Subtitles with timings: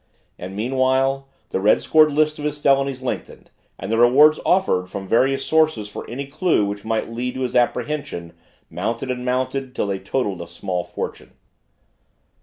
[0.39, 5.07] And meanwhile, the red scored list of his felonies lengthened and the rewards offered from
[5.07, 8.33] various sources for any clue which might lead to his apprehension
[8.67, 11.33] mounted and mounted till they totaled a small fortune.